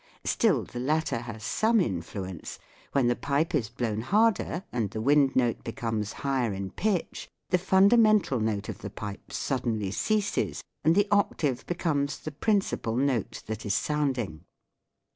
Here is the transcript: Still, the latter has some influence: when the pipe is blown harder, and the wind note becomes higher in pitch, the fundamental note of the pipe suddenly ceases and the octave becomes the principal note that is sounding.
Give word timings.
Still, 0.25 0.63
the 0.63 0.79
latter 0.79 1.19
has 1.19 1.43
some 1.43 1.79
influence: 1.79 2.57
when 2.91 3.05
the 3.05 3.15
pipe 3.15 3.53
is 3.53 3.69
blown 3.69 4.01
harder, 4.01 4.63
and 4.71 4.89
the 4.89 4.99
wind 4.99 5.35
note 5.35 5.63
becomes 5.63 6.11
higher 6.25 6.51
in 6.53 6.71
pitch, 6.71 7.29
the 7.51 7.59
fundamental 7.59 8.39
note 8.39 8.67
of 8.67 8.79
the 8.79 8.89
pipe 8.89 9.31
suddenly 9.31 9.91
ceases 9.91 10.63
and 10.83 10.95
the 10.95 11.07
octave 11.11 11.67
becomes 11.67 12.17
the 12.17 12.31
principal 12.31 12.95
note 12.95 13.43
that 13.45 13.63
is 13.63 13.75
sounding. 13.75 14.43